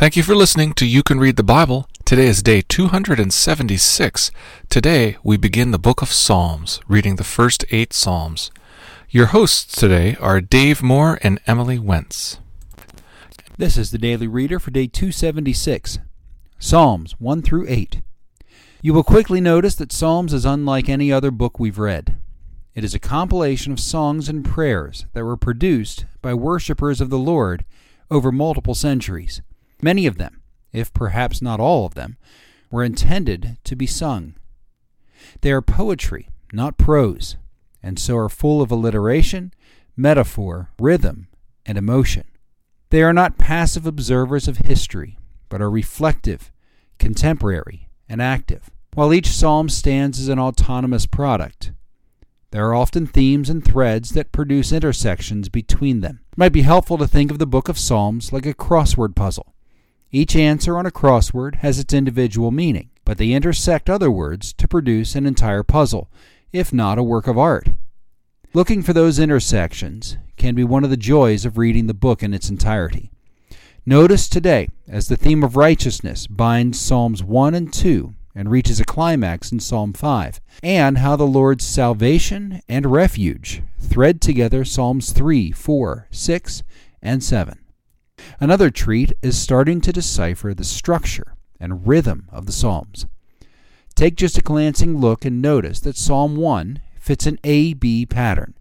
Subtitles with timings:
[0.00, 1.86] Thank you for listening to You Can Read the Bible.
[2.06, 4.30] Today is day 276.
[4.70, 8.50] Today we begin the book of Psalms, reading the first eight Psalms.
[9.10, 12.38] Your hosts today are Dave Moore and Emily Wentz.
[13.58, 15.98] This is the Daily Reader for day 276,
[16.58, 18.00] Psalms 1 through 8.
[18.80, 22.16] You will quickly notice that Psalms is unlike any other book we've read.
[22.74, 27.18] It is a compilation of songs and prayers that were produced by worshippers of the
[27.18, 27.66] Lord
[28.10, 29.42] over multiple centuries.
[29.82, 32.16] Many of them, if perhaps not all of them,
[32.70, 34.34] were intended to be sung.
[35.40, 37.36] They are poetry, not prose,
[37.82, 39.52] and so are full of alliteration,
[39.96, 41.28] metaphor, rhythm,
[41.66, 42.24] and emotion.
[42.90, 46.50] They are not passive observers of history, but are reflective,
[46.98, 48.70] contemporary, and active.
[48.94, 51.72] While each psalm stands as an autonomous product,
[52.50, 56.20] there are often themes and threads that produce intersections between them.
[56.32, 59.49] It might be helpful to think of the book of Psalms like a crossword puzzle.
[60.12, 64.66] Each answer on a crossword has its individual meaning, but they intersect other words to
[64.66, 66.10] produce an entire puzzle,
[66.52, 67.68] if not a work of art.
[68.52, 72.34] Looking for those intersections can be one of the joys of reading the book in
[72.34, 73.12] its entirety.
[73.86, 78.84] Notice today, as the theme of righteousness binds Psalms 1 and 2 and reaches a
[78.84, 85.52] climax in Psalm 5, and how the Lord's salvation and refuge thread together Psalms 3,
[85.52, 86.62] 4, 6,
[87.00, 87.59] and 7.
[88.38, 93.06] Another treat is starting to decipher the structure and rhythm of the Psalms.
[93.94, 98.54] Take just a glancing look and notice that Psalm 1 fits an A B pattern.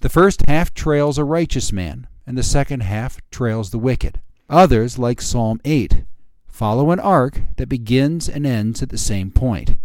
[0.00, 4.20] The first half trails a righteous man, and the second half trails the wicked.
[4.48, 6.04] Others, like Psalm 8,
[6.46, 9.76] follow an arc that begins and ends at the same point.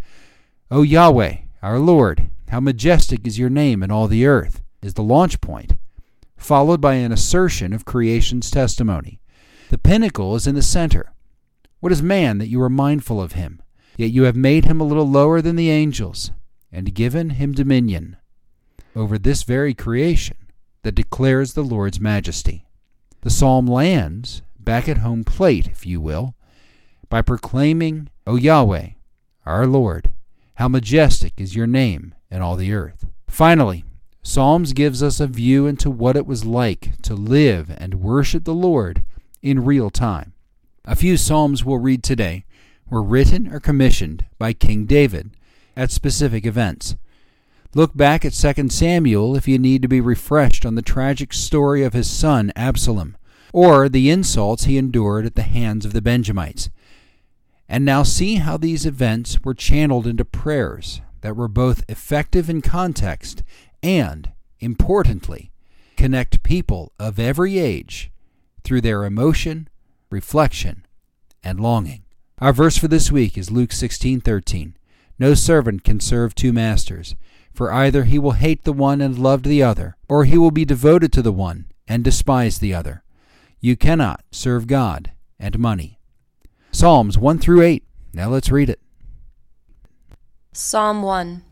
[0.70, 5.04] O Yahweh, our Lord, how majestic is your name in all the earth, is the
[5.04, 5.74] launch point,
[6.42, 9.20] followed by an assertion of creation's testimony.
[9.70, 11.14] The pinnacle is in the center.
[11.80, 13.62] What is man that you are mindful of him?
[13.96, 16.32] Yet you have made him a little lower than the angels,
[16.72, 18.18] and given him dominion
[18.96, 20.38] over this very creation
[20.82, 22.66] that declares the Lord's majesty.
[23.22, 26.36] The psalm lands back at home plate, if you will,
[27.08, 28.90] by proclaiming, O Yahweh,
[29.46, 30.12] our Lord,
[30.56, 33.06] how majestic is your name in all the earth.
[33.28, 33.86] Finally,
[34.24, 38.54] Psalms gives us a view into what it was like to live and worship the
[38.54, 39.04] Lord
[39.42, 40.34] in real time.
[40.86, 42.46] A few Psalms we'll read today
[42.90, 45.32] were written or commissioned by King David
[45.76, 46.96] at specific events.
[47.74, 51.84] Look back at 2 Samuel if you need to be refreshed on the tragic story
[51.84, 53.18] of his son Absalom,
[53.54, 56.70] or the insults he endured at the hands of the Benjamites.
[57.68, 62.62] And now see how these events were channeled into prayers that were both effective in
[62.62, 63.42] context
[63.84, 65.52] and, importantly,
[65.98, 68.12] connect people of every age
[68.64, 69.68] through their emotion,
[70.10, 70.86] reflection,
[71.44, 72.04] and longing.
[72.40, 74.76] Our verse for this week is Luke 16:13.
[75.20, 77.16] No servant can serve two masters,
[77.54, 80.66] for either he will hate the one and love the other, or he will be
[80.66, 83.04] devoted to the one and despise the other.
[83.60, 86.00] You cannot serve God and money.
[86.72, 87.84] Psalms 1 through 8.
[88.14, 88.80] Now let's read it.
[90.54, 91.44] Psalm 1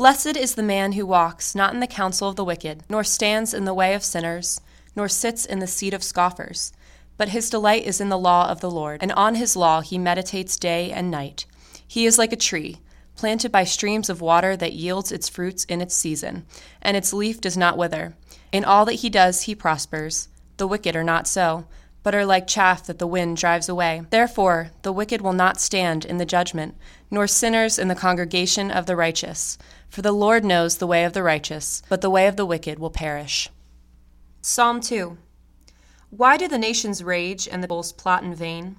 [0.00, 3.52] Blessed is the man who walks not in the counsel of the wicked, nor stands
[3.52, 4.62] in the way of sinners,
[4.96, 6.72] nor sits in the seat of scoffers.
[7.18, 9.98] But his delight is in the law of the Lord, and on his law he
[9.98, 11.44] meditates day and night.
[11.86, 12.78] He is like a tree
[13.14, 16.46] planted by streams of water that yields its fruits in its season,
[16.80, 18.16] and its leaf does not wither.
[18.52, 20.28] In all that he does, he prospers.
[20.56, 21.66] The wicked are not so,
[22.02, 24.02] but are like chaff that the wind drives away.
[24.10, 26.74] Therefore, the wicked will not stand in the judgment,
[27.10, 29.58] nor sinners in the congregation of the righteous.
[29.88, 32.78] For the Lord knows the way of the righteous, but the way of the wicked
[32.78, 33.48] will perish.
[34.42, 35.18] Psalm 2
[36.10, 38.76] Why do the nations rage and the bulls plot in vain?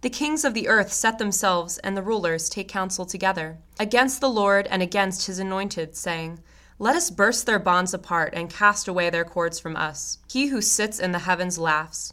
[0.00, 4.28] The kings of the earth set themselves, and the rulers take counsel together, against the
[4.28, 6.40] Lord and against his anointed, saying,
[6.78, 10.18] Let us burst their bonds apart and cast away their cords from us.
[10.30, 12.12] He who sits in the heavens laughs,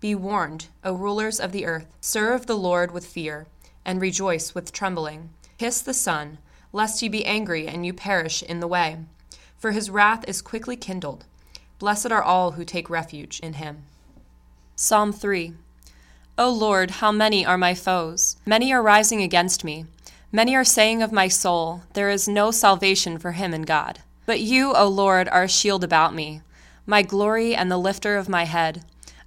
[0.00, 1.86] Be warned, O rulers of the earth.
[2.00, 3.46] Serve the Lord with fear,
[3.84, 5.30] and rejoice with trembling.
[5.58, 6.38] Kiss the Son,
[6.72, 8.98] lest ye be angry and you perish in the way.
[9.58, 11.24] For his wrath is quickly kindled.
[11.78, 13.84] Blessed are all who take refuge in him.
[14.76, 15.54] Psalm 3
[16.38, 18.36] O Lord, how many are my foes?
[18.46, 19.86] Many are rising against me.
[20.30, 23.98] Many are saying of my soul, There is no salvation for him in God.
[24.26, 26.42] But you, O Lord, are a shield about me,
[26.86, 28.84] my glory and the lifter of my head.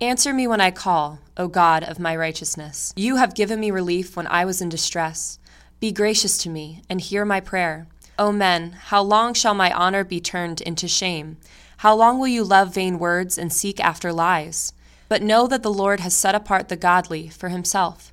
[0.00, 2.92] Answer me when I call, O God of my righteousness.
[2.96, 5.38] You have given me relief when I was in distress.
[5.78, 7.86] Be gracious to me and hear my prayer.
[8.18, 11.36] O men, how long shall my honor be turned into shame?
[11.78, 14.72] How long will you love vain words and seek after lies?
[15.08, 18.12] But know that the Lord has set apart the godly for himself.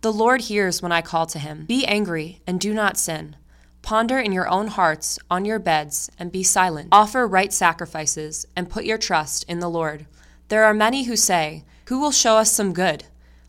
[0.00, 1.64] The Lord hears when I call to him.
[1.66, 3.36] Be angry and do not sin.
[3.82, 6.88] Ponder in your own hearts on your beds and be silent.
[6.90, 10.06] Offer right sacrifices and put your trust in the Lord.
[10.50, 13.04] There are many who say, Who will show us some good?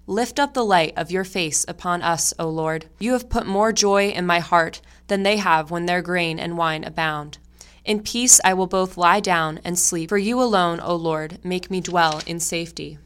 [0.05, 2.85] Lift up the light of your face upon us, O Lord.
[2.99, 6.59] You have put more joy in my heart than they have when their grain and
[6.59, 7.39] wine abound.
[7.83, 11.71] In peace I will both lie down and sleep, for you alone, O Lord, make
[11.71, 12.99] me dwell in safety.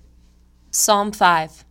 [0.72, 1.64] Psalm 5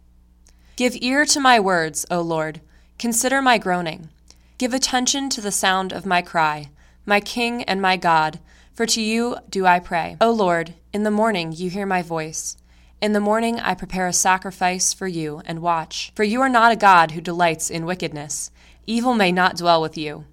[0.76, 2.62] Give ear to my words, O Lord.
[2.98, 4.08] Consider my groaning.
[4.56, 6.70] Give attention to the sound of my cry,
[7.04, 8.40] my King and my God,
[8.72, 10.16] for to you do I pray.
[10.22, 12.56] O Lord, in the morning you hear my voice.
[13.02, 16.12] In the morning I prepare a sacrifice for you and watch.
[16.14, 18.52] For you are not a God who delights in wickedness.
[18.86, 20.24] Evil may not dwell with you.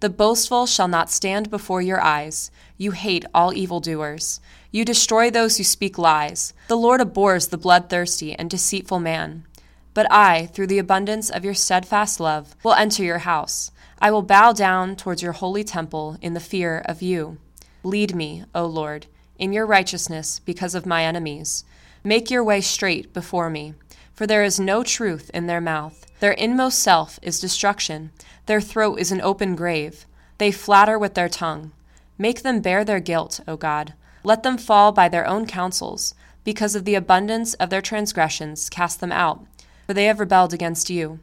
[0.00, 2.50] The boastful shall not stand before your eyes.
[2.76, 4.40] You hate all evildoers.
[4.70, 6.52] You destroy those who speak lies.
[6.68, 9.46] The Lord abhors the bloodthirsty and deceitful man.
[9.94, 13.70] But I, through the abundance of your steadfast love, will enter your house.
[13.98, 17.38] I will bow down towards your holy temple in the fear of you.
[17.82, 19.06] Lead me, O Lord,
[19.40, 21.64] in your righteousness because of my enemies.
[22.04, 23.74] Make your way straight before me,
[24.12, 26.06] for there is no truth in their mouth.
[26.20, 28.12] Their inmost self is destruction,
[28.46, 30.06] their throat is an open grave.
[30.38, 31.72] They flatter with their tongue.
[32.18, 33.94] Make them bear their guilt, O God.
[34.22, 36.14] Let them fall by their own counsels.
[36.44, 39.44] Because of the abundance of their transgressions, cast them out
[39.90, 41.18] for they have rebelled against you.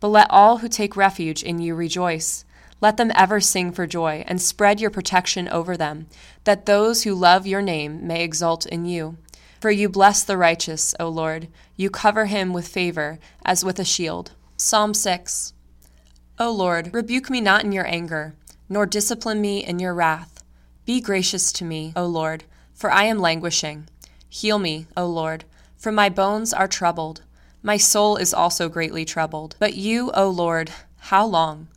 [0.00, 2.45] But let all who take refuge in you rejoice.
[2.80, 6.06] Let them ever sing for joy, and spread your protection over them,
[6.44, 9.16] that those who love your name may exult in you.
[9.60, 11.48] For you bless the righteous, O Lord.
[11.76, 14.32] You cover him with favor, as with a shield.
[14.56, 15.54] Psalm 6
[16.38, 18.34] O Lord, rebuke me not in your anger,
[18.68, 20.42] nor discipline me in your wrath.
[20.84, 22.44] Be gracious to me, O Lord,
[22.74, 23.88] for I am languishing.
[24.28, 25.44] Heal me, O Lord,
[25.78, 27.22] for my bones are troubled.
[27.62, 29.56] My soul is also greatly troubled.
[29.58, 31.68] But you, O Lord, how long?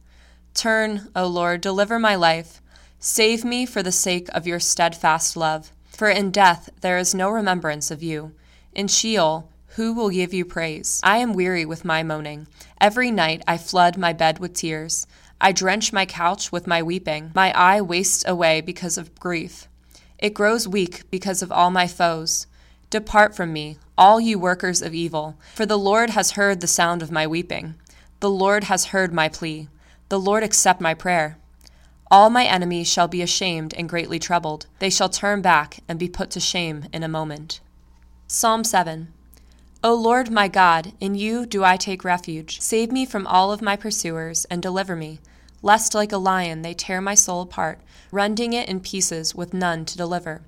[0.60, 2.62] Turn, O Lord, deliver my life.
[3.00, 5.72] Save me for the sake of your steadfast love.
[5.88, 8.34] For in death there is no remembrance of you.
[8.74, 11.00] In Sheol, who will give you praise?
[11.02, 12.46] I am weary with my moaning.
[12.82, 15.08] Every night I flood my bed with tears.
[15.40, 17.32] I drench my couch with my weeping.
[17.34, 19.70] My eye wastes away because of grief.
[20.18, 22.48] It grows weak because of all my foes.
[22.90, 27.02] Depart from me, all you workers of evil, for the Lord has heard the sound
[27.02, 27.76] of my weeping.
[28.20, 29.70] The Lord has heard my plea.
[30.10, 31.38] The Lord accept my prayer.
[32.10, 34.66] All my enemies shall be ashamed and greatly troubled.
[34.80, 37.60] They shall turn back and be put to shame in a moment.
[38.28, 39.14] Psalm 7
[39.84, 42.60] O Lord my God, in you do I take refuge.
[42.60, 45.20] Save me from all of my pursuers and deliver me,
[45.62, 47.80] lest like a lion they tear my soul apart,
[48.12, 50.42] rending it in pieces with none to deliver.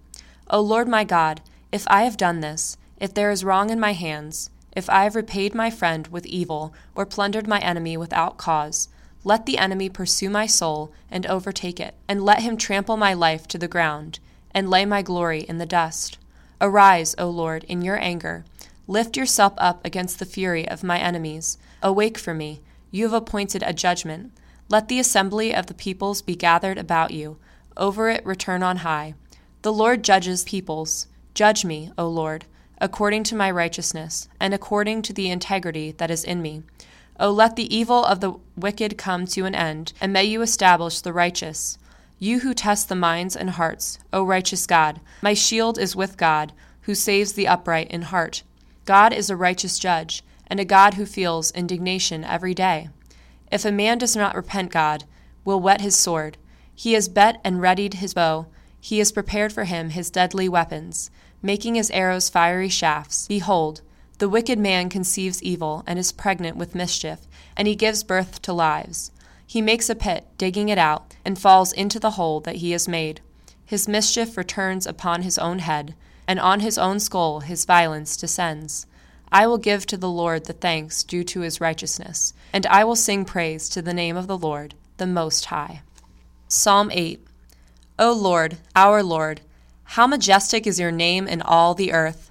[0.50, 1.40] O Lord my God,
[1.72, 5.16] if I have done this, if there is wrong in my hands, if I have
[5.16, 8.90] repaid my friend with evil, or plundered my enemy without cause,
[9.24, 13.48] let the enemy pursue my soul and overtake it, and let him trample my life
[13.48, 14.20] to the ground,
[14.54, 16.18] and lay my glory in the dust.
[16.60, 18.46] Arise, O Lord, in your anger.
[18.88, 21.58] Lift yourself up against the fury of my enemies.
[21.82, 22.62] Awake for me.
[22.90, 24.32] You have appointed a judgment.
[24.70, 27.38] Let the assembly of the peoples be gathered about you.
[27.78, 29.14] Over it return on high.
[29.62, 31.08] The Lord judges peoples.
[31.34, 32.46] Judge me, O Lord,
[32.80, 36.64] according to my righteousness, and according to the integrity that is in me.
[37.22, 41.00] O let the evil of the wicked come to an end, and may you establish
[41.00, 41.78] the righteous.
[42.20, 46.52] You who test the minds and hearts, O righteous God, my shield is with God,
[46.82, 48.44] who saves the upright in heart.
[48.86, 52.90] God is a righteous judge, and a God who feels indignation every day.
[53.52, 55.06] If a man does not repent, God
[55.46, 56.38] will whet his sword.
[56.76, 58.48] He has bet and readied his bow.
[58.80, 61.12] He has prepared for him his deadly weapons
[61.42, 63.28] making his arrows fiery shafts.
[63.28, 63.82] Behold,
[64.22, 67.22] the wicked man conceives evil and is pregnant with mischief,
[67.58, 69.10] and he gives birth to lies.
[69.48, 72.88] He makes a pit, digging it out, and falls into the hole that he has
[72.88, 73.20] made.
[73.66, 75.96] His mischief returns upon his own head,
[76.28, 78.86] and on his own skull his violence descends.
[79.32, 82.96] I will give to the Lord the thanks due to his righteousness, and I will
[82.96, 85.82] sing praise to the name of the Lord, the Most High.
[86.48, 87.26] Psalm 8
[87.98, 89.42] O Lord, our Lord,
[89.84, 92.31] how majestic is your name in all the earth!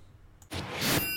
[0.53, 1.10] you